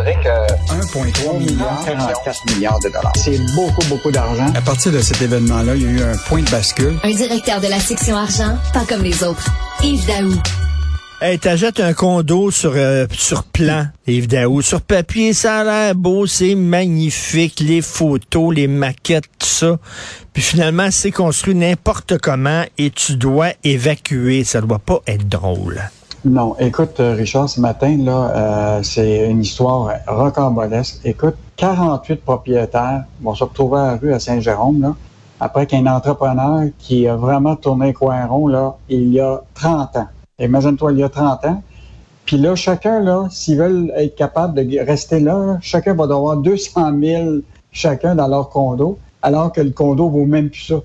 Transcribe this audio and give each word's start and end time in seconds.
Je 0.00 0.12
te 0.12 0.18
rappellerai 0.18 0.22
que 0.22 1.20
1,3 1.22 1.38
milliard, 1.38 1.84
44 1.84 2.54
milliards 2.54 2.78
de 2.80 2.88
dollars. 2.88 3.12
c'est 3.16 3.38
beaucoup, 3.54 3.86
beaucoup 3.88 4.10
d'argent. 4.10 4.46
À 4.54 4.60
partir 4.60 4.92
de 4.92 5.00
cet 5.00 5.20
événement-là, 5.20 5.74
il 5.76 5.82
y 5.82 5.86
a 5.86 5.90
eu 5.90 6.02
un 6.02 6.16
point 6.28 6.42
de 6.42 6.50
bascule. 6.50 6.98
Un 7.02 7.10
directeur 7.10 7.60
de 7.60 7.66
la 7.68 7.78
section 7.78 8.16
argent, 8.16 8.56
pas 8.72 8.84
comme 8.88 9.02
les 9.02 9.22
autres. 9.22 9.46
Yves 9.82 10.06
Daou. 10.06 10.32
Hey, 11.20 11.38
t'achètes 11.38 11.80
un 11.80 11.92
condo 11.92 12.50
sur, 12.50 12.72
euh, 12.74 13.06
sur 13.12 13.44
plan, 13.44 13.88
Yves 14.06 14.28
Daou. 14.28 14.62
Sur 14.62 14.80
papier, 14.80 15.34
ça 15.34 15.58
a 15.58 15.64
l'air 15.64 15.94
beau, 15.94 16.26
c'est 16.26 16.54
magnifique, 16.54 17.60
les 17.60 17.82
photos, 17.82 18.54
les 18.54 18.68
maquettes, 18.68 19.26
tout 19.38 19.46
ça. 19.46 19.78
Puis 20.32 20.42
finalement, 20.42 20.90
c'est 20.90 21.10
construit 21.10 21.54
n'importe 21.54 22.16
comment 22.18 22.64
et 22.78 22.90
tu 22.90 23.16
dois 23.16 23.50
évacuer. 23.64 24.44
Ça 24.44 24.62
doit 24.62 24.78
pas 24.78 25.00
être 25.06 25.28
drôle. 25.28 25.82
Non, 26.22 26.54
écoute, 26.58 27.00
euh, 27.00 27.14
Richard, 27.14 27.48
ce 27.48 27.62
matin, 27.62 27.96
là, 27.96 28.30
euh, 28.34 28.82
c'est 28.82 29.30
une 29.30 29.40
histoire 29.40 29.94
rocambolesque. 30.06 31.00
Écoute, 31.02 31.36
48 31.56 32.16
propriétaires 32.16 33.04
vont 33.22 33.34
se 33.34 33.42
retrouver 33.42 33.78
à 33.78 33.86
la 33.86 33.96
rue 33.96 34.12
à 34.12 34.20
Saint-Jérôme, 34.20 34.82
là, 34.82 34.96
après 35.40 35.66
qu'un 35.66 35.86
entrepreneur 35.86 36.64
qui 36.78 37.08
a 37.08 37.16
vraiment 37.16 37.56
tourné 37.56 37.94
coin 37.94 38.26
rond, 38.26 38.48
là, 38.48 38.76
il 38.90 39.08
y 39.08 39.18
a 39.18 39.40
30 39.54 39.96
ans. 39.96 40.08
Imagine-toi, 40.38 40.92
il 40.92 40.98
y 40.98 41.02
a 41.02 41.08
30 41.08 41.46
ans. 41.46 41.62
Puis 42.26 42.36
là, 42.36 42.54
chacun, 42.54 43.00
là, 43.00 43.26
s'ils 43.30 43.56
veulent 43.56 43.90
être 43.96 44.14
capables 44.14 44.54
de 44.54 44.78
rester 44.78 45.20
là, 45.20 45.56
chacun 45.62 45.94
va 45.94 46.06
devoir 46.06 46.36
200 46.36 47.00
000 47.00 47.30
chacun 47.72 48.14
dans 48.14 48.28
leur 48.28 48.50
condo, 48.50 48.98
alors 49.22 49.52
que 49.52 49.62
le 49.62 49.70
condo 49.70 50.10
vaut 50.10 50.26
même 50.26 50.50
plus 50.50 50.66
ça 50.66 50.80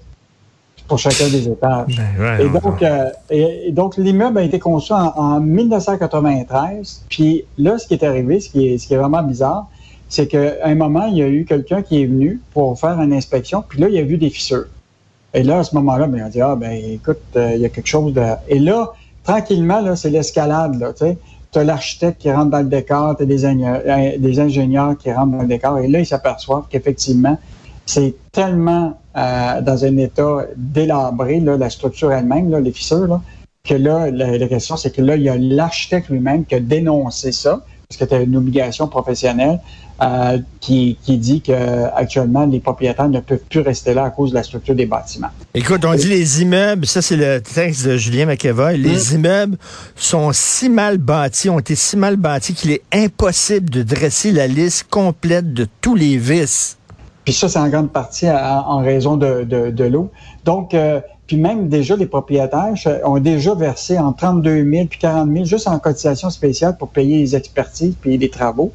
pour 0.88 1.00
chacun 1.00 1.30
des 1.30 1.47
étages. 1.47 2.00
Et 2.39 2.50
donc, 2.50 2.83
euh, 2.83 3.09
et, 3.30 3.67
et 3.67 3.72
donc 3.72 3.97
l'immeuble 3.97 4.38
a 4.38 4.44
été 4.44 4.59
conçu 4.59 4.94
en, 4.94 5.14
en 5.16 5.39
1993. 5.39 7.05
Puis 7.09 7.45
là, 7.58 7.78
ce 7.78 7.88
qui 7.88 7.95
est 7.95 8.03
arrivé, 8.03 8.39
ce 8.39 8.50
qui 8.50 8.67
est, 8.67 8.78
ce 8.78 8.88
qui 8.88 8.94
est 8.94 8.97
vraiment 8.97 9.23
bizarre, 9.23 9.67
c'est 10.09 10.28
qu'à 10.28 10.53
un 10.63 10.75
moment, 10.75 11.06
il 11.08 11.17
y 11.17 11.23
a 11.23 11.28
eu 11.28 11.45
quelqu'un 11.45 11.81
qui 11.81 12.02
est 12.02 12.06
venu 12.06 12.39
pour 12.53 12.80
faire 12.80 13.00
une 13.02 13.13
inspection, 13.13 13.63
puis 13.67 13.80
là, 13.80 13.89
il 13.89 13.97
a 13.97 14.03
vu 14.03 14.17
des 14.17 14.30
fissures. 14.30 14.67
Et 15.34 15.44
là, 15.44 15.59
à 15.59 15.63
ce 15.63 15.75
moment-là, 15.75 16.07
ben, 16.07 16.24
on 16.25 16.29
dit, 16.29 16.41
ah, 16.41 16.56
ben, 16.56 16.72
écoute, 16.72 17.19
euh, 17.35 17.53
il 17.56 17.62
y 17.62 17.66
a 17.66 17.69
quelque 17.69 17.88
chose 17.88 18.13
de... 18.13 18.24
Et 18.47 18.59
là, 18.59 18.94
tranquillement, 19.24 19.81
là, 19.81 19.95
c'est 19.95 20.09
l'escalade, 20.09 20.79
là, 20.79 20.94
tu 20.94 21.00
sais. 21.00 21.18
Tu 21.51 21.59
as 21.59 21.63
l'architecte 21.63 22.22
qui 22.22 22.31
rentre 22.31 22.51
dans 22.51 22.59
le 22.59 22.66
décor, 22.66 23.18
tu 23.18 23.24
as 23.24 23.25
des, 23.25 23.45
euh, 23.45 24.18
des 24.18 24.40
ingénieurs 24.40 24.97
qui 24.97 25.12
rentrent 25.12 25.34
dans 25.34 25.41
le 25.41 25.47
décor, 25.47 25.79
et 25.79 25.88
là, 25.88 26.00
ils 26.00 26.06
s'aperçoivent 26.06 26.66
qu'effectivement, 26.69 27.38
c'est 27.85 28.16
tellement 28.31 29.00
euh, 29.16 29.62
dans 29.62 29.85
un 29.85 29.97
état 29.97 30.46
délabré, 30.56 31.40
là, 31.40 31.57
la 31.57 31.69
structure 31.69 32.12
elle-même, 32.12 32.50
là, 32.50 32.59
les 32.59 32.72
fissures, 32.72 33.07
là, 33.07 33.22
que 33.63 33.73
là, 33.73 34.12
la, 34.12 34.38
la 34.38 34.47
question, 34.47 34.78
c'est 34.78 34.91
que 34.91 35.01
là, 35.01 35.16
il 35.16 35.23
y 35.23 35.29
a 35.29 35.38
l'architecte 35.38 36.09
lui-même 36.09 36.45
qui 36.45 36.56
a 36.56 36.59
dénoncé 36.59 37.31
ça, 37.31 37.63
parce 37.88 38.00
que 38.00 38.06
tu 38.06 38.16
as 38.16 38.22
une 38.22 38.35
obligation 38.35 38.88
professionnelle 38.88 39.59
euh, 40.01 40.40
qui, 40.59 40.97
qui 41.03 41.18
dit 41.18 41.41
que 41.41 41.85
actuellement 41.95 42.45
les 42.45 42.59
propriétaires 42.59 43.07
ne 43.07 43.19
peuvent 43.19 43.44
plus 43.50 43.62
rester 43.62 43.94
là 43.94 44.06
à 44.06 44.09
cause 44.09 44.31
de 44.31 44.35
la 44.35 44.44
structure 44.44 44.75
des 44.75 44.85
bâtiments. 44.85 45.29
Écoute, 45.53 45.85
on 45.85 45.94
dit 45.94 46.07
les 46.07 46.41
immeubles, 46.41 46.85
ça 46.85 47.01
c'est 47.01 47.16
le 47.16 47.40
texte 47.41 47.88
de 47.88 47.95
Julien 47.95 48.25
McEvoy, 48.25 48.78
les 48.78 49.16
immeubles 49.16 49.57
sont 49.95 50.31
si 50.34 50.68
mal 50.68 50.97
bâtis, 50.97 51.50
ont 51.50 51.59
été 51.59 51.75
si 51.75 51.95
mal 51.95 52.18
bâtis 52.18 52.53
qu'il 52.53 52.72
est 52.72 52.81
impossible 52.91 53.69
de 53.69 53.84
dresser 53.84 54.31
la 54.31 54.47
liste 54.47 54.88
complète 54.90 55.53
de 55.53 55.68
tous 55.79 55.95
les 55.95 56.18
vices. 56.18 56.78
Puis 57.25 57.34
ça, 57.34 57.50
c'est 57.50 57.59
en 57.59 57.68
grande 57.69 57.91
partie 57.91 58.28
à- 58.28 58.63
en 58.68 58.78
raison 58.80 59.18
de, 59.18 59.44
de, 59.44 59.72
de 59.72 59.84
l'eau. 59.84 60.09
Donc, 60.46 60.74
euh, 60.74 61.02
puis 61.28 61.38
même 61.38 61.68
déjà, 61.69 61.96
les 61.96 62.06
propriétaires 62.06 62.74
euh, 62.86 63.00
ont 63.03 63.18
déjà 63.19 63.56
versé 63.56 63.97
en 63.97 64.13
32 64.13 64.63
000 64.72 64.86
puis 64.88 65.00
40 65.00 65.31
000 65.31 65.46
juste 65.46 65.68
en 65.68 65.80
cotisation 65.80 66.30
spéciale 66.30 66.78
pour 66.78 66.90
payer 66.90 67.18
les 67.18 67.36
expertises 67.36 67.96
puis 68.00 68.18
les 68.18 68.30
travaux. 68.30 68.72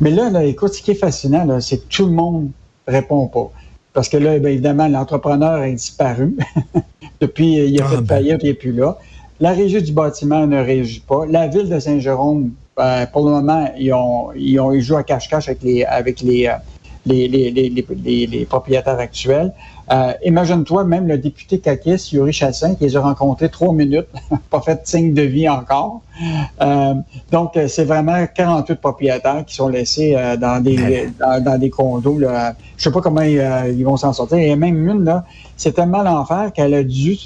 Mais 0.00 0.10
là, 0.10 0.30
là, 0.30 0.44
écoute, 0.44 0.72
ce 0.74 0.80
qui 0.82 0.92
est 0.92 0.94
fascinant, 0.94 1.44
là, 1.44 1.60
c'est 1.60 1.78
que 1.78 1.88
tout 1.94 2.06
le 2.06 2.12
monde 2.12 2.50
répond 2.86 3.26
pas. 3.26 3.50
Parce 3.92 4.08
que 4.08 4.16
là, 4.16 4.38
bien 4.38 4.50
évidemment, 4.52 4.86
l'entrepreneur 4.86 5.60
a 5.60 5.68
disparu. 5.68 6.36
Depuis, 7.20 7.54
il 7.68 7.82
a 7.82 7.86
Ah, 7.86 7.90
fait 7.90 7.96
ben. 7.96 8.06
faillite, 8.06 8.36
il 8.42 8.46
n'est 8.50 8.54
plus 8.54 8.72
là. 8.72 8.96
La 9.40 9.50
régie 9.50 9.82
du 9.82 9.92
bâtiment 9.92 10.46
ne 10.46 10.62
réagit 10.62 11.00
pas. 11.00 11.26
La 11.28 11.48
ville 11.48 11.68
de 11.68 11.78
Saint-Jérôme, 11.80 12.50
euh, 12.78 13.04
pour 13.06 13.26
le 13.26 13.32
moment, 13.32 13.68
ils, 13.76 13.92
ont, 13.92 14.28
ils, 14.36 14.58
ont, 14.60 14.72
ils 14.72 14.80
jouent 14.80 14.96
à 14.96 15.02
cache-cache 15.02 15.48
avec 15.48 15.62
les, 15.62 15.84
avec 15.84 16.20
les, 16.20 16.46
euh, 16.46 16.52
les, 17.10 17.28
les, 17.28 17.50
les, 17.50 17.68
les, 17.68 17.86
les- 18.04 18.26
les 18.26 18.44
propriétaires 18.44 18.98
actuels. 18.98 19.52
Euh, 19.92 20.12
Imagine-toi, 20.24 20.84
même 20.84 21.08
le 21.08 21.18
député 21.18 21.58
caquiste, 21.58 22.12
Yuri 22.12 22.32
Chassin, 22.32 22.76
qui 22.76 22.84
les 22.84 22.96
a 22.96 23.00
rencontrés 23.00 23.48
trois 23.48 23.72
minutes, 23.72 24.06
pas 24.50 24.60
fait 24.60 24.76
de 24.76 24.80
signe 24.84 25.12
de 25.14 25.22
vie 25.22 25.48
encore. 25.48 26.00
Euh, 26.62 26.94
donc, 27.32 27.56
euh, 27.56 27.66
c'est 27.66 27.84
vraiment 27.84 28.24
48 28.32 28.76
propriétaires 28.80 29.44
qui 29.44 29.54
sont 29.56 29.68
laissés 29.68 30.14
euh, 30.16 30.36
dans, 30.36 30.62
des, 30.62 31.08
dans, 31.18 31.42
dans 31.42 31.58
des 31.58 31.70
condos. 31.70 32.18
Là. 32.20 32.54
Je 32.76 32.84
sais 32.84 32.92
pas 32.92 33.00
comment 33.00 33.22
ils, 33.22 33.42
ils 33.76 33.84
vont 33.84 33.96
s'en 33.96 34.12
sortir. 34.12 34.38
A 34.52 34.56
même 34.56 34.88
une, 34.88 35.04
là, 35.04 35.24
c'est 35.56 35.72
tellement 35.74 36.02
l'enfer 36.02 36.52
qu'elle 36.54 36.74
a 36.74 36.84
dû 36.84 37.16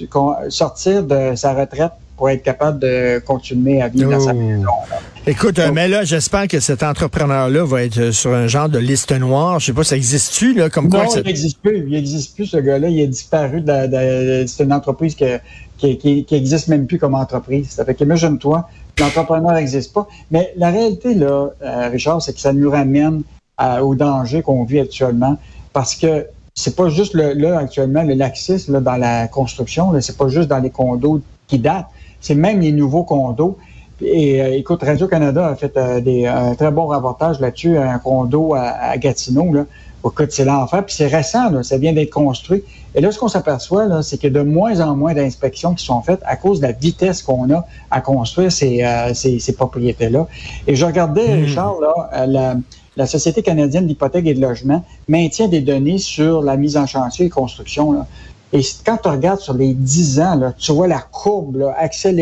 sortir 0.48 1.02
de 1.02 1.34
sa 1.34 1.52
retraite 1.52 1.92
pour 2.16 2.30
être 2.30 2.42
capable 2.42 2.78
de 2.78 3.18
continuer 3.26 3.82
à 3.82 3.88
vivre 3.88 4.10
dans 4.10 4.20
sa 4.20 4.30
Oh. 4.30 4.34
maison. 4.34 4.62
là. 4.90 4.96
Écoute, 5.26 5.56
Donc- 5.56 5.72
mais 5.74 5.88
là, 5.88 6.04
j'espère 6.04 6.48
que 6.48 6.60
cet 6.60 6.82
entrepreneur-là 6.82 7.64
va 7.64 7.82
être 7.84 7.98
euh, 7.98 8.12
sur 8.12 8.34
un 8.34 8.46
genre 8.46 8.68
de 8.68 8.78
liste 8.78 9.10
noire. 9.18 9.58
Je 9.58 9.66
sais 9.66 9.72
pas, 9.72 9.82
ça 9.84 9.96
existe-tu, 9.96 10.52
là, 10.52 10.68
comme 10.68 10.90
quoi? 10.90 11.00
Non, 11.00 11.06
que 11.06 11.12
ça- 11.14 11.20
il 11.20 11.26
n'existe 11.26 11.58
plus. 11.62 11.78
Il 11.86 11.92
n'existe 11.92 12.34
plus, 12.34 12.44
ce 12.46 12.58
gars-là. 12.58 12.88
Il 12.90 13.00
est 13.00 13.06
disparu. 13.06 13.62
De, 13.62 13.66
la- 13.68 13.88
de- 13.88 14.44
c'est 14.46 14.64
une 14.64 14.72
entreprise 14.72 15.14
que- 15.14 15.38
qui, 15.78 15.96
qui, 15.96 16.24
qui 16.24 16.34
existe 16.34 16.68
même 16.68 16.86
plus 16.86 16.98
comme 16.98 17.14
entreprise. 17.14 17.70
Ça 17.70 17.86
fait 17.86 17.94
qu'imagine-toi, 17.94 18.68
l'entrepreneur 19.00 19.52
n'existe 19.52 19.94
pas. 19.94 20.06
Mais 20.30 20.52
la 20.58 20.70
réalité, 20.70 21.14
là, 21.14 21.48
euh, 21.62 21.88
Richard, 21.90 22.20
c'est 22.20 22.34
que 22.34 22.40
ça 22.40 22.52
nous 22.52 22.70
ramène 22.70 23.22
à- 23.56 23.82
au 23.82 23.94
danger 23.94 24.42
qu'on 24.42 24.64
vit 24.64 24.80
actuellement. 24.80 25.38
Parce 25.72 25.94
que 25.94 26.26
c'est 26.54 26.76
pas 26.76 26.90
juste 26.90 27.14
le, 27.14 27.32
là, 27.32 27.58
actuellement, 27.60 28.02
le 28.02 28.12
laxisme 28.12 28.74
là, 28.74 28.80
dans 28.80 28.96
la 28.96 29.26
construction. 29.28 29.90
C'est 30.02 30.18
pas 30.18 30.28
juste 30.28 30.48
dans 30.48 30.58
les 30.60 30.70
condos 30.70 31.22
qui 31.48 31.58
datent. 31.58 31.86
C'est 32.20 32.34
même 32.34 32.60
les 32.60 32.72
nouveaux 32.72 33.04
condos. 33.04 33.56
Et 34.04 34.42
euh, 34.42 34.56
écoute, 34.56 34.82
Radio-Canada 34.82 35.47
a 35.47 35.54
fait 35.54 35.76
euh, 35.76 36.00
des, 36.00 36.26
un 36.26 36.55
très 36.55 36.70
bon 36.70 36.87
reportage 36.87 37.40
là-dessus, 37.40 37.78
un 37.78 37.99
condo 37.99 38.55
à, 38.55 38.62
à 38.62 38.96
Gatineau. 38.99 39.52
Là. 39.52 39.67
Écoute, 40.06 40.32
c'est 40.32 40.44
l'enfer. 40.44 40.84
Puis 40.84 40.94
c'est 40.94 41.06
récent, 41.06 41.50
là, 41.50 41.62
ça 41.62 41.78
vient 41.78 41.93
d'être 41.93 42.11
construit. 42.11 42.62
Et 42.94 43.00
là, 43.00 43.11
ce 43.11 43.19
qu'on 43.19 43.28
s'aperçoit, 43.28 43.87
là, 43.87 44.02
c'est 44.02 44.19
que 44.19 44.28
de 44.28 44.40
moins 44.40 44.81
en 44.81 44.94
moins 44.94 45.14
d'inspections 45.14 45.75
qui 45.75 45.84
sont 45.84 46.02
faites 46.02 46.20
à 46.26 46.37
cause 46.37 46.61
de 46.61 46.67
la 46.67 46.73
vitesse 46.73 47.23
qu'on 47.23 47.50
a 47.52 47.67
à 47.90 48.00
construire 48.02 48.52
ces, 48.52 48.82
euh, 48.82 49.14
ces, 49.14 49.38
ces 49.38 49.55
propriétés-là. 49.55 50.26
Et 50.67 50.76
je 50.76 50.84
regardais, 50.84 51.26
Hmm. 51.26 51.44
Richard, 51.44 51.76
là, 51.81 52.26
la, 52.26 52.56
la 52.96 53.06
Société 53.06 53.43
canadienne 53.43 53.87
d'hypothèque 53.87 54.26
et 54.26 54.34
de 54.34 54.40
logement 54.40 54.84
maintient 55.08 55.49
des 55.49 55.61
données 55.61 55.99
sur 55.99 56.43
la 56.43 56.56
mise 56.56 56.76
en 56.76 56.87
chantier 56.87 57.26
et 57.26 57.31
construction. 57.31 57.93
Là. 57.93 58.06
Et 58.52 58.61
quand 58.87 58.99
tu 59.02 59.08
regardes 59.08 59.40
sur 59.40 59.55
les 59.55 59.75
10 59.75 60.20
ans, 60.20 60.34
là, 60.37 60.52
tu 60.56 60.70
vois 60.73 60.87
la 60.87 61.00
courbe 61.00 61.56
là, 61.56 61.75
sais, 61.90 62.12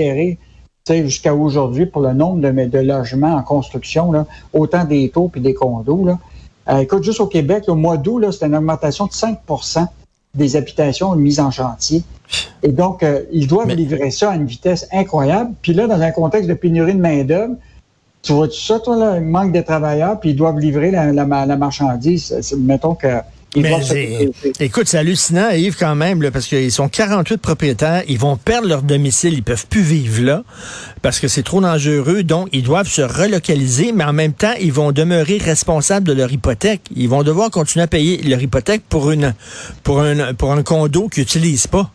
jusqu'à 0.89 1.35
aujourd'hui 1.35 1.87
pour 1.87 2.03
le 2.03 2.13
nombre 2.13 2.41
de, 2.41 2.67
de 2.67 2.79
logements 2.79 3.35
en 3.35 3.43
construction, 3.43 4.11
là, 4.13 4.27
autant 4.53 4.85
des 4.85 5.09
taux 5.11 5.29
puis 5.29 5.41
des 5.41 5.55
condos. 5.55 6.05
Là. 6.05 6.19
Euh, 6.69 6.79
écoute, 6.79 7.03
juste 7.05 7.21
au 7.21 7.27
Québec, 7.27 7.65
au 7.69 7.75
mois 7.75 7.97
d'août, 7.97 8.25
c'était 8.33 8.47
une 8.47 8.57
augmentation 8.57 9.07
de 9.07 9.13
5% 9.13 9.87
des 10.35 10.57
habitations 10.57 11.15
mises 11.15 11.41
en 11.41 11.51
chantier. 11.51 12.03
Et 12.63 12.73
donc, 12.73 13.03
euh, 13.03 13.23
ils 13.33 13.47
doivent 13.47 13.67
Mais- 13.69 13.75
livrer 13.77 14.11
ça 14.11 14.31
à 14.31 14.35
une 14.37 14.47
vitesse 14.47 14.89
incroyable. 14.93 15.53
Puis 15.63 15.73
là, 15.75 15.87
dans 15.87 16.01
un 16.01 16.11
contexte 16.11 16.49
de 16.49 16.55
pénurie 16.55 16.95
de 16.95 17.01
main-d'œuvre, 17.01 17.55
Tu 18.25 18.33
vois 18.33 18.47
tout 18.47 18.55
ça, 18.55 18.79
toi, 18.79 18.97
là? 18.97 19.17
Il 19.17 19.25
manque 19.25 19.51
de 19.51 19.61
travailleurs, 19.61 20.21
puis 20.21 20.31
ils 20.31 20.37
doivent 20.37 20.61
livrer 20.61 20.93
la, 20.93 21.13
la, 21.13 21.25
la 21.45 21.57
marchandise? 21.57 22.55
Mettons 22.57 22.95
que 22.95 23.09
mais 23.57 24.31
écoute, 24.61 24.85
c'est 24.87 24.99
hallucinant, 24.99 25.51
Yves, 25.51 25.77
quand 25.79 25.95
même, 25.95 26.23
là, 26.23 26.31
parce 26.31 26.47
qu'ils 26.47 26.73
sont 26.73 26.89
48 26.89 27.37
propriétaires, 27.39 28.03
ils 28.09 28.19
vont 28.19 28.37
perdre 28.37 28.67
leur 28.67 28.83
domicile, 28.83 29.35
ils 29.35 29.43
peuvent 29.43 29.67
plus 29.67 29.83
vivre 29.83 30.23
là, 30.23 30.43
parce 31.03 31.21
que 31.21 31.29
c'est 31.29 31.43
trop 31.43 31.61
dangereux, 31.61 32.23
donc 32.23 32.49
ils 32.53 32.63
doivent 32.63 32.89
se 32.89 33.03
relocaliser, 33.03 33.93
mais 33.93 34.05
en 34.05 34.15
même 34.15 34.33
temps, 34.33 34.55
ils 34.61 34.73
vont 34.73 34.93
demeurer 34.93 35.37
responsables 35.37 36.07
de 36.07 36.15
leur 36.15 36.33
hypothèque. 36.33 36.83
Ils 36.97 37.09
vont 37.09 37.23
devoir 37.23 37.51
continuer 37.51 37.83
à 37.83 37.89
payer 37.89 38.23
leur 38.23 38.41
hypothèque 38.41 38.83
pour 38.89 39.11
une 39.11 39.35
pour 39.83 40.01
un 40.01 40.33
pour 40.35 40.53
un 40.53 40.63
condo 40.63 41.09
qu'ils 41.09 41.23
n'utilisent 41.23 41.67
pas. 41.67 41.91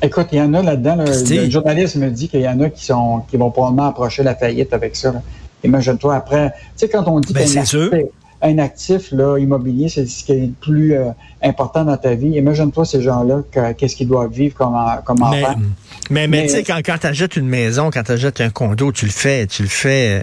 Écoute, 0.00 0.28
il 0.32 0.38
y 0.38 0.42
en 0.42 0.54
a 0.54 0.62
là-dedans. 0.62 0.96
le 0.96 1.50
journaliste 1.50 1.96
me 1.96 2.10
dit 2.10 2.28
qu'il 2.28 2.40
y 2.40 2.48
en 2.48 2.60
a 2.60 2.70
qui 2.70 2.84
sont 2.84 3.22
qui 3.30 3.36
vont 3.36 3.50
probablement 3.50 3.88
approcher 3.88 4.22
la 4.22 4.34
faillite 4.34 4.72
avec 4.72 4.96
ça. 4.96 5.12
Imagine-toi 5.62 6.16
après. 6.16 6.50
Tu 6.76 6.86
sais, 6.86 6.88
quand 6.88 7.06
on 7.06 7.20
dit 7.20 7.32
ben, 7.32 7.46
c'est 7.46 7.64
sûr 7.66 7.90
un 8.42 8.58
actif 8.58 9.12
là, 9.12 9.38
immobilier, 9.38 9.88
c'est 9.88 10.06
ce 10.06 10.24
qui 10.24 10.32
est 10.32 10.46
le 10.46 10.52
plus 10.60 10.94
euh, 10.94 11.10
important 11.42 11.84
dans 11.84 11.96
ta 11.96 12.14
vie. 12.14 12.30
Imagine-toi 12.30 12.84
ces 12.84 13.00
gens-là, 13.00 13.42
qu'est-ce 13.74 13.96
qu'ils 13.96 14.08
doivent 14.08 14.32
vivre 14.32 14.56
comme, 14.56 14.76
comme 15.04 15.22
enfants. 15.22 15.54
Mais, 16.10 16.26
mais, 16.26 16.42
tu 16.42 16.48
sais, 16.50 16.64
quand, 16.64 16.80
quand 16.84 16.98
tu 17.00 17.06
achètes 17.06 17.36
une 17.36 17.48
maison, 17.48 17.90
quand 17.92 18.02
tu 18.02 18.12
achètes 18.12 18.40
un 18.40 18.50
condo, 18.50 18.90
tu 18.92 19.06
le 19.06 19.12
fais, 19.12 19.46
tu 19.46 19.62
le 19.62 19.68
fais 19.68 20.20
euh, 20.20 20.22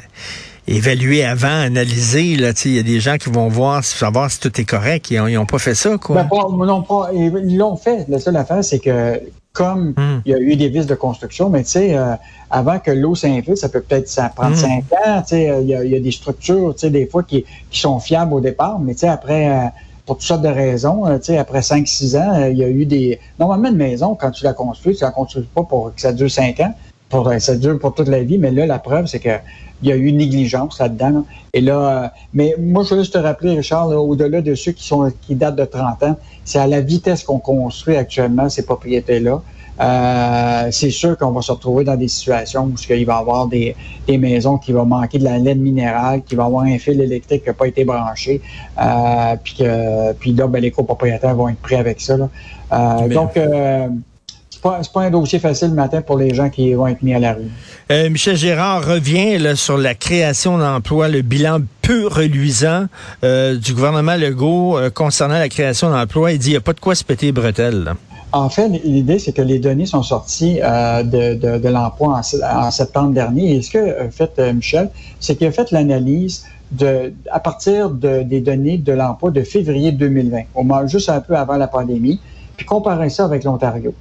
évaluer 0.67 1.23
avant, 1.23 1.47
analyser. 1.47 2.35
Là, 2.35 2.51
il 2.65 2.73
y 2.73 2.79
a 2.79 2.83
des 2.83 2.99
gens 2.99 3.17
qui 3.17 3.29
vont 3.29 3.47
voir, 3.47 3.83
savoir 3.83 4.29
si 4.29 4.39
tout 4.39 4.59
est 4.59 4.65
correct. 4.65 5.09
Ils 5.11 5.33
n'ont 5.33 5.45
pas 5.45 5.59
fait 5.59 5.75
ça, 5.75 5.97
quoi. 5.97 6.23
Ben, 6.23 6.65
non, 6.65 6.81
pas, 6.83 7.09
ils 7.13 7.57
l'ont 7.57 7.77
fait. 7.77 8.05
La 8.09 8.19
seule 8.19 8.35
affaire, 8.35 8.63
c'est 8.63 8.79
que 8.79 9.19
comme 9.53 9.93
hmm. 9.97 10.21
il 10.25 10.31
y 10.31 10.35
a 10.35 10.39
eu 10.39 10.55
des 10.55 10.69
vis 10.69 10.85
de 10.85 10.95
construction, 10.95 11.49
mais 11.49 11.63
tu 11.63 11.71
sais, 11.71 11.97
euh, 11.97 12.15
avant 12.49 12.79
que 12.79 12.91
l'eau 12.91 13.15
s'infiltre, 13.15 13.57
ça 13.57 13.69
peut 13.69 13.81
peut-être 13.81 14.07
ça 14.07 14.29
prendre 14.29 14.55
hmm. 14.55 14.55
cinq 14.55 14.83
ans. 14.93 15.21
Tu 15.21 15.29
sais, 15.29 15.59
il 15.61 15.67
y, 15.67 15.95
a, 15.95 15.99
des 15.99 16.11
structures, 16.11 16.73
tu 16.75 16.81
sais, 16.81 16.89
des 16.89 17.07
fois 17.07 17.23
qui, 17.23 17.45
sont 17.71 17.99
fiables 17.99 18.33
au 18.33 18.41
départ, 18.41 18.79
mais 18.79 18.93
tu 18.93 19.01
sais, 19.01 19.07
après, 19.07 19.49
euh, 19.49 19.67
pour 20.05 20.17
toutes 20.17 20.27
sortes 20.27 20.41
de 20.41 20.47
raisons, 20.47 21.05
euh, 21.05 21.17
tu 21.17 21.25
sais, 21.25 21.37
après 21.37 21.61
cinq, 21.61 21.87
six 21.87 22.15
ans, 22.15 22.47
il 22.49 22.57
y 22.57 22.63
a 22.63 22.69
eu 22.69 22.85
des. 22.85 23.19
Normalement, 23.39 23.69
une 23.69 23.75
maison, 23.75 24.15
quand 24.15 24.31
tu 24.31 24.43
la 24.43 24.53
construis, 24.53 24.95
tu 24.95 25.03
la 25.03 25.11
construis 25.11 25.43
pas 25.43 25.63
pour 25.63 25.93
que 25.93 26.01
ça 26.01 26.13
dure 26.13 26.31
cinq 26.31 26.59
ans, 26.59 26.73
pour 27.09 27.31
ça 27.39 27.55
dure 27.55 27.79
pour 27.79 27.93
toute 27.93 28.07
la 28.07 28.23
vie. 28.23 28.37
Mais 28.37 28.51
là, 28.51 28.65
la 28.65 28.79
preuve, 28.79 29.07
c'est 29.07 29.19
que 29.19 29.29
il 29.81 29.89
y 29.89 29.91
a 29.91 29.95
eu 29.95 30.07
une 30.07 30.17
négligence 30.17 30.79
là-dedans. 30.79 31.25
Et 31.53 31.61
là, 31.61 32.13
mais 32.33 32.55
moi, 32.59 32.83
je 32.83 32.93
veux 32.93 33.01
juste 33.01 33.13
te 33.13 33.17
rappeler, 33.17 33.55
Richard, 33.55 33.87
au-delà 33.89 34.41
de 34.41 34.53
ceux 34.55 34.73
qui 34.73 34.85
sont 34.85 35.11
qui 35.21 35.35
datent 35.35 35.55
de 35.55 35.65
30 35.65 36.03
ans, 36.03 36.17
c'est 36.43 36.59
à 36.59 36.67
la 36.67 36.81
vitesse 36.81 37.23
qu'on 37.23 37.39
construit 37.39 37.95
actuellement 37.95 38.49
ces 38.49 38.65
propriétés-là. 38.65 39.41
Euh, 39.81 40.67
c'est 40.71 40.89
sûr 40.89 41.17
qu'on 41.17 41.31
va 41.31 41.41
se 41.41 41.53
retrouver 41.53 41.85
dans 41.85 41.95
des 41.95 42.09
situations 42.09 42.65
où 42.65 42.75
il 42.89 43.05
va 43.05 43.13
y 43.13 43.17
avoir 43.17 43.47
des, 43.47 43.75
maisons 44.09 44.57
qui 44.57 44.73
vont 44.73 44.85
manquer 44.85 45.19
de 45.19 45.23
la 45.23 45.37
laine 45.37 45.61
minérale, 45.61 46.21
qui 46.23 46.35
va 46.35 46.45
avoir 46.45 46.65
un 46.65 46.77
fil 46.77 46.99
électrique 46.99 47.43
qui 47.43 47.47
n'a 47.47 47.53
pas 47.53 47.67
été 47.67 47.85
branché, 47.85 48.41
euh, 48.77 49.35
puis 49.41 49.53
que 49.55 50.13
puis 50.13 50.33
là, 50.33 50.47
ben, 50.47 50.61
les 50.61 50.71
copropriétaires 50.71 51.35
vont 51.35 51.47
être 51.47 51.59
pris 51.59 51.75
avec 51.75 52.01
ça. 52.01 52.17
Euh, 52.71 53.07
donc, 53.07 53.37
euh, 53.37 53.87
c'est 54.59 54.61
pas, 54.61 54.81
pas 54.93 55.01
un 55.01 55.11
dossier 55.11 55.39
facile 55.39 55.69
le 55.69 55.75
matin 55.75 56.01
pour 56.01 56.17
les 56.17 56.33
gens 56.33 56.49
qui 56.49 56.73
vont 56.73 56.87
être 56.87 57.01
mis 57.01 57.13
à 57.13 57.19
la 57.19 57.33
rue. 57.33 58.09
Michel 58.09 58.35
Gérard 58.35 58.85
revient 58.85 59.37
là, 59.37 59.55
sur 59.55 59.77
la 59.77 59.95
création 59.95 60.57
d'emplois, 60.57 61.07
le 61.07 61.21
bilan 61.21 61.59
peu 61.81 62.07
reluisant 62.07 62.85
du 63.23 63.73
gouvernement 63.73 64.15
Legault 64.15 64.77
concernant 64.93 65.39
la 65.39 65.49
création 65.49 65.89
d'emplois. 65.89 66.31
Il 66.31 66.39
dit 66.39 66.45
qu'il 66.45 66.53
n'y 66.53 66.57
a 66.57 66.61
pas 66.61 66.73
de 66.73 66.79
quoi 66.79 66.93
se 66.95 67.03
péter 67.03 67.27
les 67.27 67.31
bretelles. 67.31 67.95
En 68.31 68.49
fait, 68.49 68.67
l'idée, 68.83 69.17
c'est 69.17 69.31
que 69.31 69.41
les 69.41 69.57
données 69.57 69.87
sont 69.87 70.03
sorties 70.03 70.59
euh, 70.61 71.01
de, 71.01 71.57
de, 71.57 71.67
l'emploi 71.67 72.21
en, 72.43 72.71
septembre 72.71 73.13
dernier. 73.13 73.55
Et 73.55 73.61
ce 73.61 73.71
que 73.71 74.05
a 74.05 74.11
fait 74.11 74.31
euh, 74.37 74.53
Michel, 74.53 74.89
c'est 75.19 75.35
qu'il 75.35 75.47
a 75.47 75.51
fait 75.51 75.71
l'analyse 75.71 76.45
de, 76.71 77.11
à 77.31 77.39
partir 77.39 77.89
de, 77.89 78.21
des 78.21 78.41
données 78.41 78.77
de 78.77 78.93
l'emploi 78.93 79.31
de 79.31 79.41
février 79.41 79.91
2020, 79.91 80.41
au 80.53 80.63
moins 80.63 80.85
juste 80.85 81.09
un 81.09 81.21
peu 81.21 81.35
avant 81.35 81.55
la 81.55 81.67
pandémie, 81.67 82.19
puis 82.55 82.67
comparer 82.67 83.09
ça 83.09 83.25
avec 83.25 83.43
l'Ontario. 83.43 83.95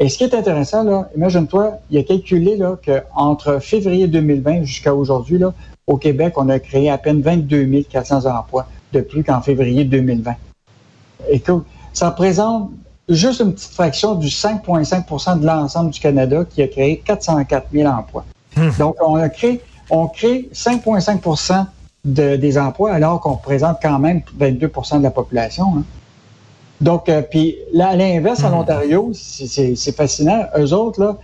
Et 0.00 0.08
ce 0.08 0.16
qui 0.16 0.24
est 0.24 0.34
intéressant, 0.34 0.82
là, 0.82 1.10
imagine-toi, 1.14 1.78
il 1.90 1.98
a 1.98 2.02
calculé 2.02 2.56
là, 2.56 2.78
qu'entre 2.82 3.60
février 3.60 4.08
2020 4.08 4.64
jusqu'à 4.64 4.94
aujourd'hui, 4.94 5.36
là, 5.36 5.52
au 5.86 5.98
Québec, 5.98 6.34
on 6.36 6.48
a 6.48 6.58
créé 6.58 6.88
à 6.88 6.96
peine 6.96 7.20
22 7.20 7.82
400 7.82 8.24
emplois 8.24 8.66
de 8.94 9.02
plus 9.02 9.22
qu'en 9.22 9.42
février 9.42 9.84
2020. 9.84 10.32
Écoute, 11.28 11.66
ça 11.92 12.08
représente 12.08 12.70
juste 13.10 13.40
une 13.40 13.52
petite 13.52 13.72
fraction 13.72 14.14
du 14.14 14.28
5,5% 14.28 15.38
de 15.38 15.46
l'ensemble 15.46 15.90
du 15.90 16.00
Canada 16.00 16.46
qui 16.48 16.62
a 16.62 16.68
créé 16.68 17.02
404 17.04 17.66
000 17.70 17.86
emplois. 17.86 18.24
Hmm. 18.56 18.70
Donc, 18.78 18.96
on 19.04 19.16
a 19.16 19.28
créé, 19.28 19.60
on 19.90 20.06
crée 20.06 20.48
5,5 20.54 21.66
de, 22.06 22.36
des 22.36 22.56
emplois 22.56 22.92
alors 22.92 23.20
qu'on 23.20 23.34
représente 23.34 23.76
quand 23.82 23.98
même 23.98 24.22
22% 24.38 24.98
de 24.98 25.02
la 25.02 25.10
population. 25.10 25.66
Hein. 25.76 25.84
Donc, 26.80 27.08
euh, 27.08 27.22
puis 27.22 27.56
là, 27.72 27.88
à 27.88 27.96
l'inverse, 27.96 28.42
en 28.42 28.50
hmm. 28.50 28.60
Ontario, 28.60 29.10
c'est 29.14 29.96
fascinant. 29.96 30.44
Eux 30.58 30.72
autres, 30.72 31.00
là, 31.00 31.16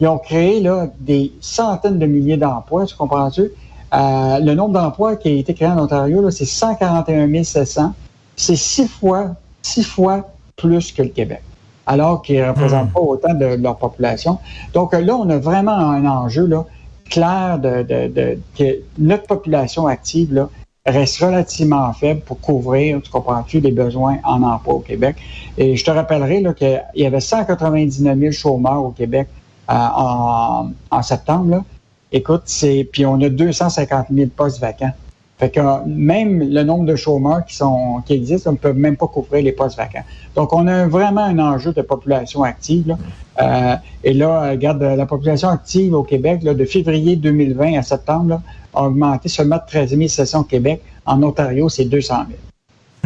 ils 0.00 0.06
ont 0.06 0.18
créé 0.18 0.60
là, 0.60 0.88
des 1.00 1.32
centaines 1.40 1.98
de 1.98 2.06
milliers 2.06 2.36
d'emplois, 2.36 2.86
tu 2.86 2.94
comprends-tu? 2.94 3.50
Euh, 3.94 4.38
le 4.38 4.54
nombre 4.54 4.74
d'emplois 4.74 5.16
qui 5.16 5.28
a 5.28 5.32
été 5.32 5.54
créé 5.54 5.68
en 5.68 5.78
Ontario, 5.78 6.30
c'est 6.30 6.44
141 6.44 7.42
700. 7.42 7.94
C'est 8.36 8.56
six 8.56 8.86
fois, 8.86 9.34
six 9.62 9.82
fois 9.82 10.28
plus 10.56 10.92
que 10.92 11.02
le 11.02 11.08
Québec, 11.08 11.42
alors 11.86 12.22
qu'ils 12.22 12.40
ne 12.40 12.48
représentent 12.48 12.90
hmm. 12.90 12.92
pas 12.92 13.00
autant 13.00 13.34
de, 13.34 13.46
leur 13.46 13.76
population. 13.76 14.38
Donc 14.74 14.92
là, 14.92 15.16
on 15.16 15.28
a 15.30 15.38
vraiment 15.38 15.72
un 15.72 16.04
enjeu 16.04 16.46
là, 16.46 16.66
clair 17.08 17.58
de, 17.58 18.38
que 18.56 18.78
notre 18.98 19.26
population 19.26 19.86
active 19.86 20.34
là, 20.34 20.48
reste 20.90 21.18
relativement 21.18 21.92
faible 21.92 22.20
pour 22.20 22.40
couvrir, 22.40 23.00
tu 23.02 23.10
comprends-tu, 23.10 23.60
les 23.60 23.72
besoins 23.72 24.18
en 24.24 24.42
emploi 24.42 24.74
au 24.74 24.80
Québec. 24.80 25.16
Et 25.56 25.76
je 25.76 25.84
te 25.84 25.90
rappellerai 25.90 26.42
qu'il 26.54 26.82
y 26.94 27.06
avait 27.06 27.20
199 27.20 28.18
000 28.18 28.32
chômeurs 28.32 28.84
au 28.84 28.90
Québec 28.90 29.28
euh, 29.70 29.74
en, 29.74 31.02
septembre. 31.02 31.64
Écoute, 32.10 32.42
c'est 32.46 32.88
puis 32.90 33.04
on 33.04 33.20
a 33.20 33.28
250 33.28 34.06
000 34.12 34.30
postes 34.34 34.60
vacants. 34.60 34.92
Fait 35.38 35.50
que 35.50 35.86
même 35.86 36.40
le 36.40 36.64
nombre 36.64 36.84
de 36.84 36.96
chômeurs 36.96 37.44
qui 37.44 37.54
sont 37.54 38.02
qui 38.04 38.14
existent, 38.14 38.50
on 38.50 38.54
ne 38.54 38.58
peut 38.58 38.72
même 38.72 38.96
pas 38.96 39.06
couvrir 39.06 39.44
les 39.44 39.52
postes 39.52 39.76
vacants. 39.76 40.02
Donc, 40.34 40.52
on 40.52 40.66
a 40.66 40.88
vraiment 40.88 41.22
un 41.22 41.38
enjeu 41.38 41.72
de 41.72 41.82
population 41.82 42.42
active. 42.42 42.96
Euh, 43.40 43.76
et 44.02 44.14
là, 44.14 44.50
regarde, 44.50 44.82
la 44.82 45.06
population 45.06 45.48
active 45.48 45.94
au 45.94 46.02
Québec, 46.02 46.42
là, 46.42 46.54
de 46.54 46.64
février 46.64 47.14
2020 47.14 47.78
à 47.78 47.82
septembre, 47.82 48.40
a 48.74 48.84
augmenté 48.84 49.28
seulement 49.28 49.56
de 49.56 49.62
13 49.68 50.08
700 50.08 50.40
au 50.40 50.44
Québec. 50.44 50.82
En 51.06 51.22
Ontario, 51.22 51.68
c'est 51.68 51.84
200 51.84 52.14
000. 52.28 52.38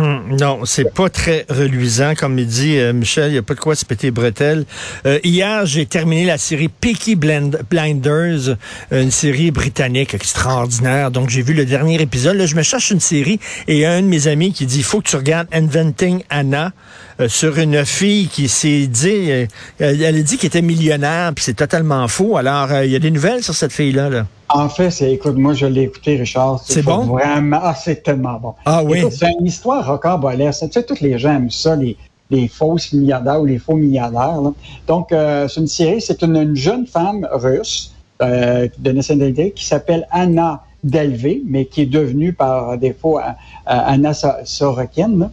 Hmm, 0.03 0.37
non, 0.37 0.65
c'est 0.65 0.93
pas 0.93 1.09
très 1.09 1.47
reluisant, 1.49 2.15
comme 2.17 2.37
il 2.37 2.47
dit 2.47 2.77
euh, 2.77 2.93
Michel. 2.93 3.29
Il 3.29 3.35
n'y 3.35 3.39
a 3.39 3.43
pas 3.43 3.55
de 3.55 3.61
quoi 3.61 3.77
se 3.77 3.85
péter 3.85 4.11
bretelles. 4.11 4.65
Euh, 5.07 5.21
hier, 5.23 5.65
j'ai 5.65 5.87
terminé 5.87 6.25
la 6.25 6.39
série 6.39 6.67
Peaky 6.67 7.15
Blinders, 7.15 8.57
une 8.91 9.13
série 9.13 9.53
britannique 9.53 10.13
extraordinaire. 10.15 11.13
Donc, 11.13 11.31
j'ai 11.31 11.43
vu 11.43 11.55
le 11.55 11.65
dernier 11.65 12.03
épisode. 12.03 12.37
Là, 12.37 12.47
je 12.47 12.57
me 12.57 12.63
cherche 12.63 12.91
une 12.91 12.99
série 12.99 13.39
et 13.69 13.75
il 13.75 13.79
y 13.79 13.85
a 13.85 13.93
un 13.93 14.03
de 14.03 14.09
mes 14.09 14.27
amis 14.27 14.53
qui 14.53 14.67
dit 14.67 14.79
il 14.79 14.85
faut 14.85 15.01
que 15.01 15.09
tu 15.09 15.15
regardes 15.15 15.47
Inventing 15.53 16.25
Anna 16.31 16.73
euh, 17.21 17.29
sur 17.29 17.59
une 17.59 17.85
fille 17.85 18.27
qui 18.27 18.49
s'est 18.49 18.89
dit, 18.89 19.31
elle 19.79 20.03
a 20.03 20.23
dit 20.23 20.37
qu'elle 20.37 20.49
était 20.49 20.63
millionnaire, 20.63 21.33
puis 21.33 21.45
c'est 21.45 21.55
totalement 21.55 22.09
faux. 22.09 22.37
Alors, 22.37 22.73
il 22.83 22.91
y 22.91 22.97
a 22.97 22.99
des 22.99 23.13
nouvelles 23.13 23.45
sur 23.45 23.55
cette 23.55 23.73
fille-là. 23.73 24.11
Là. 24.11 24.27
En 24.55 24.69
fait, 24.69 24.91
c'est, 24.91 25.13
écoute, 25.13 25.37
moi, 25.37 25.55
je 25.55 25.67
l'ai 25.67 25.83
écouté, 25.83 26.17
Richard. 26.17 26.61
C'est 26.65 26.83
bon? 26.83 27.05
Vraiment, 27.05 27.61
ah, 27.63 27.75
c'est 27.75 28.03
tellement 28.03 28.39
bon. 28.39 28.55
Ah 28.67 28.83
oui? 28.85 29.03
c'est 29.11 29.33
une 29.41 29.47
histoire 29.47 29.87
rocambolesque. 29.87 30.65
Tu 30.67 30.73
sais, 30.73 30.83
tous 30.83 31.01
les 31.01 31.19
gens 31.19 31.37
aiment 31.37 31.51
ça, 31.51 31.75
les, 31.75 31.97
les 32.33 32.49
fausses 32.49 32.93
milliardaires 32.93 33.41
ou 33.41 33.47
les 33.47 33.59
faux 33.59 33.77
milliardaires. 33.77 34.41
Donc, 34.87 35.13
euh, 35.13 35.49
c'est 35.49 35.61
une 35.61 35.69
série, 35.69 36.01
c'est 36.01 36.23
une, 36.23 36.55
jeune 36.55 36.87
femme 36.87 37.27
russe 37.33 37.95
euh, 38.21 38.69
de 38.79 38.93
nationalité 38.93 39.53
qui 39.53 39.65
s'appelle 39.65 40.07
Anna 40.11 40.65
Delvé, 40.85 41.43
mais 41.47 41.67
qui 41.67 41.83
est 41.83 41.87
devenue 41.87 42.33
par 42.33 42.77
défaut 42.77 43.19
euh, 43.19 43.23
Anna 43.67 44.13
Sorokin. 44.45 45.31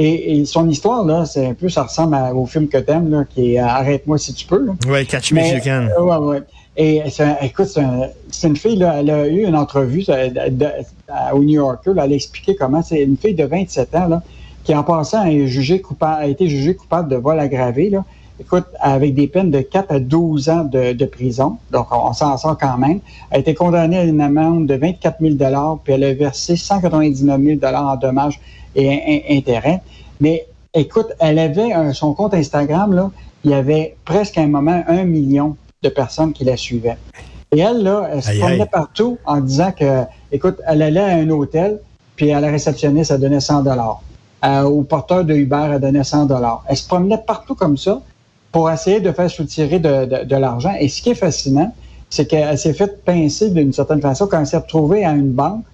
Et, 0.00 0.44
son 0.44 0.68
histoire, 0.68 1.04
là, 1.04 1.24
c'est 1.24 1.44
un 1.44 1.54
peu, 1.54 1.68
ça 1.68 1.82
ressemble 1.82 2.16
au 2.34 2.46
film 2.46 2.68
que 2.68 2.78
t'aimes, 2.78 3.10
là, 3.10 3.24
qui 3.28 3.54
est 3.54 3.58
Arrête-moi 3.58 4.16
si 4.16 4.32
tu 4.32 4.46
peux. 4.46 4.68
Oui, 4.88 5.06
Catch 5.06 5.32
Me 5.32 5.40
If 5.40 5.54
You 5.54 5.60
Can. 5.64 5.88
Ouais, 6.00 6.16
ouais. 6.16 6.42
Et 6.80 7.02
écoute, 7.42 7.76
c'est 8.30 8.46
une 8.46 8.56
fille, 8.56 8.76
là, 8.76 9.00
elle 9.00 9.10
a 9.10 9.26
eu 9.26 9.44
une 9.44 9.56
entrevue 9.56 10.04
euh, 10.08 10.28
au 11.32 11.40
New 11.40 11.54
Yorker, 11.54 11.92
là, 11.92 12.04
elle 12.04 12.12
a 12.12 12.14
expliqué 12.14 12.54
comment 12.54 12.82
c'est 12.82 13.02
une 13.02 13.16
fille 13.16 13.34
de 13.34 13.44
27 13.44 13.96
ans 13.96 14.06
là, 14.06 14.22
qui, 14.62 14.72
en 14.76 14.84
passant, 14.84 15.22
a, 15.22 15.28
été 15.28 16.48
jugée 16.48 16.76
coupable 16.76 17.08
de 17.08 17.16
vol 17.16 17.40
aggravé. 17.40 17.90
Là. 17.90 18.04
Écoute, 18.38 18.66
avec 18.78 19.12
des 19.16 19.26
peines 19.26 19.50
de 19.50 19.60
4 19.60 19.90
à 19.90 19.98
12 19.98 20.48
ans 20.50 20.62
de, 20.62 21.04
prison, 21.04 21.56
donc 21.72 21.88
on, 21.90 22.12
s'en 22.12 22.36
sort 22.36 22.56
quand 22.56 22.78
même. 22.78 23.00
Elle 23.32 23.38
a 23.38 23.40
été 23.40 23.54
condamnée 23.54 23.98
à 23.98 24.04
une 24.04 24.20
amende 24.20 24.68
de 24.68 24.74
24 24.74 25.16
000 25.20 25.34
puis 25.82 25.94
elle 25.94 26.04
a 26.04 26.14
versé 26.14 26.54
199 26.54 27.40
000 27.60 27.74
en 27.74 27.96
dommages 27.96 28.40
et 28.76 29.24
intérêts. 29.36 29.80
Mais 30.20 30.46
écoute, 30.74 31.08
elle 31.18 31.40
avait 31.40 31.92
son 31.92 32.14
compte 32.14 32.34
Instagram, 32.34 32.94
là, 32.94 33.10
il 33.42 33.50
y 33.50 33.54
avait 33.54 33.96
presque 34.04 34.38
à 34.38 34.42
un 34.42 34.46
moment 34.46 34.84
un 34.86 35.02
million 35.02 35.56
de 35.82 35.88
personnes 35.88 36.32
qui 36.32 36.44
la 36.44 36.56
suivaient. 36.56 36.96
Et 37.52 37.60
elle, 37.60 37.82
là, 37.82 38.10
elle 38.12 38.22
se 38.22 38.38
promenait 38.38 38.66
partout 38.66 39.18
en 39.24 39.40
disant 39.40 39.72
qu'elle 39.72 40.08
Écoute, 40.32 40.56
elle 40.66 40.82
allait 40.82 41.00
à 41.00 41.16
un 41.16 41.30
hôtel, 41.30 41.80
puis 42.16 42.32
à 42.32 42.40
la 42.40 42.50
réceptionniste, 42.50 43.10
elle 43.10 43.20
donnait 43.20 43.40
100 43.40 43.62
dollars. 43.62 44.02
Euh, 44.44 44.62
au 44.62 44.82
porteur 44.82 45.24
de 45.24 45.34
Uber, 45.34 45.70
elle 45.72 45.80
donnait 45.80 46.04
100 46.04 46.26
dollars. 46.26 46.64
Elle 46.68 46.76
se 46.76 46.86
promenait 46.86 47.18
partout 47.18 47.54
comme 47.54 47.76
ça 47.76 48.02
pour 48.52 48.70
essayer 48.70 49.00
de 49.00 49.10
faire 49.12 49.30
soutirer 49.30 49.78
de, 49.78 50.04
de, 50.04 50.24
de 50.24 50.36
l'argent. 50.36 50.74
Et 50.78 50.88
ce 50.88 51.00
qui 51.00 51.10
est 51.10 51.14
fascinant, 51.14 51.72
c'est 52.10 52.26
qu'elle 52.26 52.58
s'est 52.58 52.74
fait 52.74 53.04
pincer 53.04 53.50
d'une 53.50 53.72
certaine 53.72 54.00
façon 54.00 54.26
quand 54.26 54.40
elle 54.40 54.46
s'est 54.46 54.56
retrouvée 54.56 55.04
à 55.04 55.12
une 55.12 55.32
banque 55.32 55.64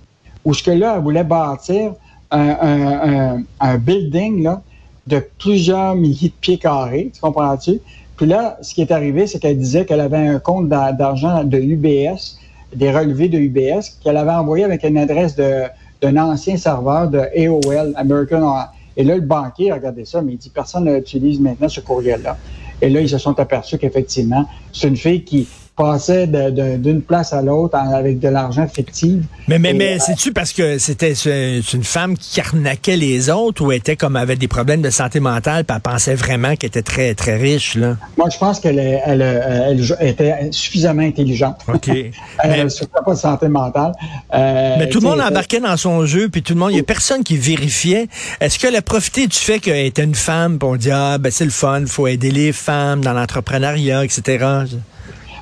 où 0.44 0.52
ce 0.54 0.62
que 0.62 0.70
là, 0.70 0.94
elle 0.96 1.02
voulait 1.02 1.25
bâtir 1.25 1.94
un, 2.30 2.49
un, 2.61 3.37
un, 3.37 3.42
un 3.61 3.78
building 3.78 4.42
là, 4.42 4.62
de 5.06 5.23
plusieurs 5.38 5.94
milliers 5.94 6.28
de 6.28 6.34
pieds 6.40 6.58
carrés, 6.58 7.11
tu 7.14 7.20
comprends-tu? 7.20 7.80
Puis 8.16 8.26
là, 8.26 8.59
ce 8.62 8.75
qui 8.75 8.80
est 8.80 8.92
arrivé, 8.92 9.26
c'est 9.26 9.38
qu'elle 9.38 9.59
disait 9.59 9.85
qu'elle 9.85 10.00
avait 10.00 10.16
un 10.16 10.38
compte 10.38 10.68
d'argent 10.68 11.44
de 11.44 11.59
UBS, 11.59 12.38
des 12.75 12.90
relevés 12.90 13.28
de 13.28 13.38
UBS, 13.38 13.99
qu'elle 14.02 14.16
avait 14.16 14.33
envoyé 14.33 14.64
avec 14.64 14.85
une 14.85 14.99
adresse 14.99 15.37
d'un 15.37 16.16
ancien 16.16 16.56
serveur 16.56 17.09
de 17.09 17.18
AOL, 17.18 17.92
American. 17.97 18.66
Et 18.97 19.04
là, 19.04 19.16
le 19.16 19.23
banquier 19.23 19.73
a 19.73 19.80
ça, 20.04 20.23
mais 20.23 20.33
il 20.33 20.38
dit 20.38 20.50
personne 20.50 20.85
n'utilise 20.85 21.40
maintenant 21.40 21.68
ce 21.68 21.80
courriel-là. 21.80 22.37
Et 22.80 22.88
là, 22.88 23.00
ils 23.00 23.09
se 23.09 23.18
sont 23.18 23.38
aperçus 23.40 23.78
qu'effectivement, 23.78 24.47
c'est 24.73 24.88
une 24.88 24.97
fille 24.97 25.25
qui, 25.25 25.49
passait 25.76 26.28
d'une 26.28 27.02
place 27.02 27.32
à 27.32 27.42
l'autre 27.42 27.76
avec 27.76 28.20
de 28.20 28.28
l'argent 28.28 28.66
fictif. 28.68 29.24
Mais, 29.48 29.58
mais, 29.58 29.72
mais 29.72 29.94
euh, 29.94 29.98
c'est-tu 29.98 30.32
parce 30.32 30.52
que 30.52 30.78
c'était 30.78 31.12
une 31.12 31.84
femme 31.84 32.16
qui 32.16 32.40
arnaquait 32.40 32.96
les 32.96 33.28
autres 33.28 33.64
ou 33.64 33.72
était 33.72 33.96
comme 33.96 34.14
avait 34.14 34.36
des 34.36 34.46
problèmes 34.46 34.82
de 34.82 34.90
santé 34.90 35.18
mentale 35.18 35.64
puis 35.64 35.74
elle 35.74 35.82
pensait 35.82 36.14
vraiment 36.14 36.54
qu'elle 36.54 36.68
était 36.68 36.82
très, 36.82 37.14
très 37.14 37.36
riche, 37.36 37.74
là? 37.74 37.96
Moi, 38.16 38.28
je 38.30 38.38
pense 38.38 38.60
qu'elle 38.60 38.78
elle, 38.78 39.20
elle, 39.20 39.80
était 40.00 40.48
suffisamment 40.52 41.02
intelligente. 41.02 41.56
OK. 41.66 41.88
elle 42.42 42.50
n'avait 42.50 42.68
surtout 42.68 43.02
pas 43.04 43.14
de 43.14 43.18
santé 43.18 43.48
mentale. 43.48 43.92
Euh, 44.32 44.76
mais 44.78 44.88
tout 44.88 45.00
le 45.00 45.08
monde 45.08 45.20
embarquait 45.20 45.60
dans 45.60 45.76
son 45.76 46.06
jeu 46.06 46.28
puis 46.28 46.42
tout 46.42 46.54
le 46.54 46.60
monde, 46.60 46.70
il 46.70 46.74
n'y 46.74 46.80
a 46.80 46.84
personne 46.84 47.24
qui 47.24 47.36
vérifiait. 47.36 48.08
Est-ce 48.40 48.58
qu'elle 48.58 48.76
a 48.76 48.82
profité 48.82 49.26
du 49.26 49.36
fait 49.36 49.58
qu'elle 49.58 49.86
était 49.86 50.04
une 50.04 50.14
femme 50.14 50.58
pour 50.58 50.70
on 50.70 50.76
dit, 50.76 50.90
ah, 50.90 51.18
ben 51.18 51.30
c'est 51.30 51.44
le 51.44 51.50
fun, 51.50 51.80
il 51.80 51.86
faut 51.86 52.06
aider 52.06 52.30
les 52.30 52.52
femmes 52.52 53.00
dans 53.02 53.12
l'entrepreneuriat, 53.12 54.04
etc.? 54.04 54.44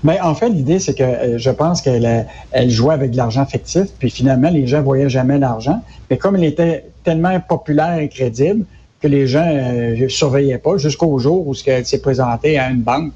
Mais 0.04 0.20
en 0.20 0.34
fait, 0.34 0.48
l'idée, 0.48 0.78
c'est 0.78 0.94
que 0.94 1.02
euh, 1.02 1.38
je 1.38 1.50
pense 1.50 1.80
qu'elle 1.80 2.26
elle 2.50 2.70
jouait 2.70 2.94
avec 2.94 3.12
de 3.12 3.16
l'argent 3.16 3.46
fictif, 3.46 3.86
puis 3.98 4.10
finalement, 4.10 4.50
les 4.50 4.66
gens 4.66 4.82
voyaient 4.82 5.08
jamais 5.08 5.38
l'argent. 5.38 5.80
Mais 6.10 6.16
comme 6.18 6.36
elle 6.36 6.44
était 6.44 6.86
tellement 7.04 7.38
populaire 7.40 7.98
et 7.98 8.08
crédible 8.08 8.64
que 9.00 9.08
les 9.08 9.26
gens 9.26 9.44
ne 9.44 10.04
euh, 10.04 10.08
surveillaient 10.08 10.58
pas 10.58 10.76
jusqu'au 10.76 11.18
jour 11.18 11.46
où 11.46 11.54
elle 11.66 11.86
s'est 11.86 12.00
présentée 12.00 12.58
à 12.58 12.70
une 12.70 12.82
banque 12.82 13.12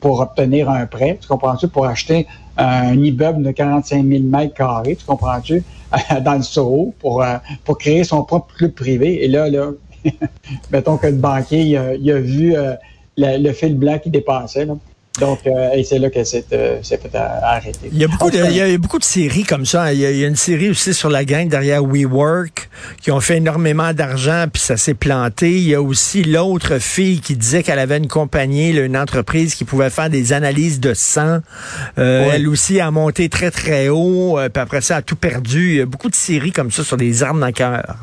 pour 0.00 0.20
obtenir 0.20 0.70
un 0.70 0.86
prêt, 0.86 1.18
tu 1.20 1.26
comprends-tu, 1.26 1.68
pour 1.68 1.86
acheter 1.86 2.26
un 2.58 2.92
immeuble 2.92 3.42
de 3.42 3.50
45 3.50 4.04
000 4.06 4.22
mètres 4.24 4.54
carrés, 4.54 4.96
tu 4.96 5.04
comprends-tu, 5.04 5.62
dans 6.22 6.34
le 6.34 6.42
Soho, 6.42 6.94
pour, 6.98 7.22
euh, 7.22 7.36
pour 7.64 7.78
créer 7.78 8.04
son 8.04 8.22
propre 8.24 8.54
club 8.54 8.72
privé. 8.72 9.24
Et 9.24 9.28
là, 9.28 9.48
là, 9.48 9.70
mettons 10.70 10.98
que 10.98 11.06
le 11.06 11.14
banquier, 11.16 11.62
il 11.62 11.76
a, 11.76 11.94
il 11.94 12.10
a 12.10 12.20
vu 12.20 12.54
le, 13.16 13.38
le, 13.38 13.52
fil 13.52 13.74
blanc 13.74 13.98
qui 13.98 14.10
dépassait. 14.10 14.66
Là. 14.66 14.74
Donc, 15.20 15.40
euh, 15.46 15.70
et 15.72 15.84
c'est 15.84 15.98
là 15.98 16.10
qu'elle 16.10 16.26
s'est 16.26 16.44
euh, 16.52 16.82
fait 16.82 17.00
arrêter. 17.14 17.90
Il 17.90 17.98
y, 17.98 18.04
a 18.04 18.08
beaucoup 18.08 18.30
de, 18.30 18.38
il 18.50 18.56
y 18.56 18.60
a 18.60 18.78
beaucoup 18.78 18.98
de 18.98 19.04
séries 19.04 19.44
comme 19.44 19.64
ça. 19.64 19.92
Il 19.92 20.00
y, 20.00 20.06
a, 20.06 20.10
il 20.10 20.18
y, 20.18 20.24
a, 20.24 20.28
une 20.28 20.36
série 20.36 20.70
aussi 20.70 20.92
sur 20.92 21.08
la 21.08 21.24
gang 21.24 21.48
derrière 21.48 21.82
WeWork 21.82 22.68
qui 23.00 23.10
ont 23.10 23.20
fait 23.20 23.38
énormément 23.38 23.92
d'argent 23.92 24.46
puis 24.52 24.62
ça 24.62 24.76
s'est 24.76 24.94
planté. 24.94 25.52
Il 25.52 25.68
y 25.68 25.74
a 25.74 25.82
aussi 25.82 26.22
l'autre 26.22 26.78
fille 26.78 27.20
qui 27.20 27.36
disait 27.36 27.62
qu'elle 27.62 27.78
avait 27.78 27.98
une 27.98 28.08
compagnie, 28.08 28.70
une 28.70 28.96
entreprise 28.96 29.54
qui 29.54 29.64
pouvait 29.64 29.90
faire 29.90 30.10
des 30.10 30.32
analyses 30.32 30.80
de 30.80 30.94
sang. 30.94 31.38
Euh, 31.98 32.30
Elle 32.32 32.48
aussi 32.48 32.80
a 32.80 32.90
monté 32.90 33.28
très 33.28 33.50
très 33.50 33.88
haut. 33.88 34.38
Euh, 34.38 34.48
puis 34.48 34.62
après 34.62 34.80
ça, 34.80 34.96
a 34.96 35.02
tout 35.02 35.16
perdu. 35.16 35.70
Il 35.70 35.76
y 35.76 35.80
a 35.80 35.86
beaucoup 35.86 36.10
de 36.10 36.14
séries 36.14 36.52
comme 36.52 36.70
ça 36.70 36.84
sur 36.84 36.96
des 36.96 37.22
armes 37.22 37.40
dans 37.40 37.46
le 37.46 37.52
cœur. 37.52 37.96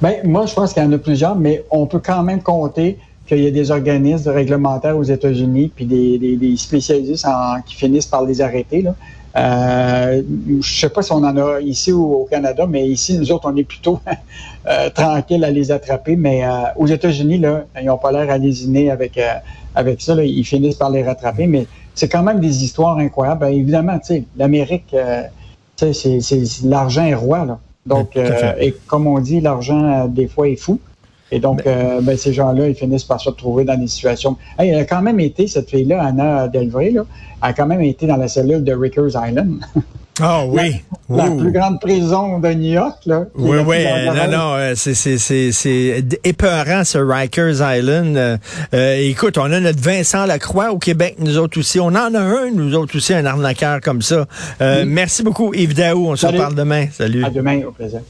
Ben, 0.00 0.14
moi, 0.24 0.46
je 0.46 0.54
pense 0.54 0.72
qu'il 0.72 0.82
y 0.82 0.86
en 0.86 0.92
a 0.92 0.98
plusieurs, 0.98 1.36
mais 1.36 1.64
on 1.70 1.86
peut 1.86 1.98
quand 1.98 2.22
même 2.22 2.42
compter 2.42 2.98
qu'il 3.30 3.44
y 3.44 3.46
a 3.46 3.50
des 3.50 3.70
organismes 3.70 4.30
réglementaires 4.30 4.96
aux 4.98 5.04
États-Unis, 5.04 5.70
puis 5.74 5.84
des, 5.84 6.18
des, 6.18 6.56
spécialistes 6.56 7.24
en, 7.24 7.62
qui 7.62 7.76
finissent 7.76 8.06
par 8.06 8.24
les 8.24 8.40
arrêter. 8.40 8.82
Là. 8.82 8.94
Euh, 9.36 10.22
je 10.60 10.80
sais 10.80 10.88
pas 10.88 11.02
si 11.02 11.12
on 11.12 11.18
en 11.18 11.36
a 11.36 11.60
ici 11.60 11.92
ou 11.92 12.14
au 12.14 12.24
Canada, 12.24 12.66
mais 12.68 12.88
ici, 12.88 13.16
nous 13.16 13.30
autres, 13.30 13.48
on 13.50 13.56
est 13.56 13.64
plutôt 13.64 14.00
euh, 14.66 14.90
tranquille 14.90 15.44
à 15.44 15.50
les 15.50 15.70
attraper. 15.70 16.16
Mais 16.16 16.44
euh, 16.44 16.48
aux 16.76 16.86
États-Unis, 16.86 17.38
là, 17.38 17.64
ils 17.80 17.86
n'ont 17.86 17.98
pas 17.98 18.12
l'air 18.12 18.28
à 18.30 18.38
lésiner 18.38 18.90
avec, 18.90 19.16
euh, 19.16 19.34
avec 19.74 20.00
ça. 20.00 20.14
Là, 20.14 20.24
ils 20.24 20.44
finissent 20.44 20.76
par 20.76 20.90
les 20.90 21.04
rattraper. 21.04 21.46
Mais 21.46 21.66
c'est 21.94 22.08
quand 22.08 22.22
même 22.22 22.40
des 22.40 22.64
histoires 22.64 22.98
incroyables. 22.98 23.40
Ben, 23.40 23.52
évidemment, 23.52 23.98
tu 23.98 24.06
sais, 24.06 24.24
l'Amérique, 24.36 24.94
l'argent 26.64 27.04
est 27.04 27.14
roi. 27.14 27.44
Là. 27.44 27.58
Donc, 27.86 28.16
et 28.16 28.74
comme 28.86 29.06
on 29.06 29.20
dit, 29.20 29.40
l'argent, 29.40 30.06
des 30.06 30.26
fois, 30.26 30.48
est 30.48 30.56
fou. 30.56 30.80
Et 31.32 31.40
donc, 31.40 31.64
ben, 31.64 31.70
euh, 31.70 32.00
ben, 32.00 32.16
ces 32.16 32.32
gens-là, 32.32 32.68
ils 32.68 32.74
finissent 32.74 33.04
par 33.04 33.20
se 33.20 33.28
retrouver 33.28 33.64
dans 33.64 33.76
des 33.76 33.86
situations. 33.86 34.36
elle 34.58 34.74
a 34.74 34.84
quand 34.84 35.02
même 35.02 35.20
été, 35.20 35.46
cette 35.46 35.70
fille-là, 35.70 36.02
Anna 36.02 36.48
Delvray, 36.48 36.92
là, 36.92 37.04
a 37.40 37.52
quand 37.52 37.66
même 37.66 37.82
été 37.82 38.06
dans 38.06 38.16
la 38.16 38.28
cellule 38.28 38.64
de 38.64 38.72
Rikers 38.72 39.10
Island. 39.14 39.60
Ah 40.22 40.44
oui. 40.46 40.82
La, 41.08 41.30
plus 41.30 41.50
grande 41.50 41.80
prison 41.80 42.38
de 42.38 42.48
New 42.48 42.72
York, 42.72 42.98
là. 43.06 43.24
Oui, 43.34 43.58
oui. 43.66 43.84
non, 44.06 44.30
non, 44.30 44.54
euh, 44.54 44.74
c'est, 44.76 46.04
épeurant, 46.24 46.84
ce 46.84 46.98
Rikers 46.98 47.60
Island. 47.60 48.16
Euh, 48.16 48.36
euh, 48.74 48.96
écoute, 49.00 49.38
on 49.38 49.50
a 49.50 49.60
notre 49.60 49.80
Vincent 49.80 50.26
Lacroix 50.26 50.72
au 50.72 50.78
Québec, 50.78 51.16
nous 51.18 51.38
autres 51.38 51.58
aussi. 51.58 51.80
On 51.80 51.86
en 51.86 52.14
a 52.14 52.20
un, 52.20 52.50
nous 52.52 52.74
autres 52.74 52.96
aussi, 52.96 53.14
un 53.14 53.24
arnaqueur 53.24 53.80
comme 53.80 54.02
ça. 54.02 54.26
Merci 54.86 55.22
beaucoup, 55.22 55.54
Yves 55.54 55.74
Daou. 55.74 56.08
On 56.08 56.16
se 56.16 56.26
reparle 56.26 56.54
demain. 56.54 56.86
Salut. 56.92 57.24
À 57.24 57.30
demain, 57.30 57.62
au 57.66 57.72
plaisir. 57.72 58.00